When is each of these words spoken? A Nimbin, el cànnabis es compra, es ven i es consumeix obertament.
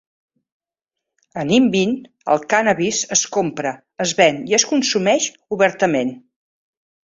A 1.41 1.43
Nimbin, 1.49 1.93
el 2.35 2.41
cànnabis 2.55 3.03
es 3.17 3.23
compra, 3.37 3.75
es 4.07 4.17
ven 4.23 4.43
i 4.53 4.59
es 4.61 4.67
consumeix 4.73 5.31
obertament. 5.59 6.15